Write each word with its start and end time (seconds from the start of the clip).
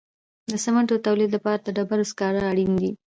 د 0.51 0.53
سمنټو 0.63 0.95
د 0.99 1.03
تولید 1.07 1.29
لپاره 1.33 1.59
د 1.61 1.67
ډبرو 1.77 2.09
سکاره 2.11 2.41
اړین 2.51 2.71
دي. 2.81 2.91